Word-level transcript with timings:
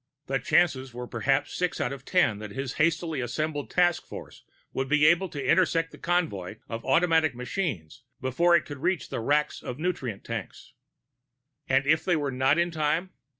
The 0.25 0.39
chances 0.39 0.95
were 0.95 1.05
perhaps 1.05 1.53
six 1.53 1.79
out 1.79 1.93
of 1.93 2.05
ten 2.05 2.39
that 2.39 2.49
his 2.49 2.73
hastily 2.81 3.21
assembled 3.21 3.69
task 3.69 4.03
force 4.03 4.43
would 4.73 4.89
be 4.89 5.05
able 5.05 5.29
to 5.29 5.45
intercept 5.45 5.91
the 5.91 5.99
convoy 5.99 6.55
of 6.67 6.83
automatic 6.83 7.35
machines 7.35 8.01
before 8.19 8.55
it 8.55 8.65
could 8.65 8.79
reach 8.79 9.09
the 9.09 9.19
racks 9.19 9.61
of 9.61 9.77
nutrient 9.77 10.23
tanks. 10.23 10.73
And 11.69 11.85
if 11.85 12.03
they 12.03 12.15
were 12.15 12.31
not 12.31 12.57
in 12.57 12.71
time? 12.71 13.11